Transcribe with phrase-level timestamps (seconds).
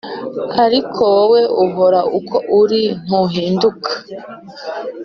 [0.65, 3.91] Ariko wowe uhora uko uri ntuhinduka‽